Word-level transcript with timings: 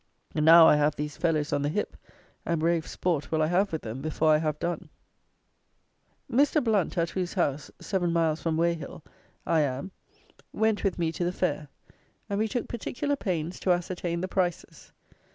Now, 0.33 0.65
I 0.67 0.77
have 0.77 0.95
these 0.95 1.15
fellows 1.15 1.53
on 1.53 1.61
the 1.61 1.69
hip; 1.69 1.95
and 2.43 2.59
brave 2.59 2.87
sport 2.87 3.31
will 3.31 3.39
I 3.43 3.45
have 3.45 3.71
with 3.71 3.83
them 3.83 4.01
before 4.01 4.33
I 4.33 4.39
have 4.39 4.57
done. 4.57 4.89
Mr. 6.27 6.63
Blount, 6.63 6.97
at 6.97 7.11
whose 7.11 7.35
house 7.35 7.69
(7 7.79 8.11
miles 8.11 8.41
from 8.41 8.57
Weyhill) 8.57 9.03
I 9.45 9.59
am, 9.59 9.91
went 10.53 10.83
with 10.83 10.97
me 10.97 11.11
to 11.11 11.23
the 11.23 11.31
fair; 11.31 11.67
and 12.27 12.39
we 12.39 12.47
took 12.47 12.67
particular 12.67 13.15
pains 13.15 13.59
to 13.59 13.71
ascertain 13.73 14.21
the 14.21 14.27
prices. 14.27 14.91